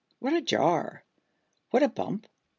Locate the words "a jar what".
0.33-1.83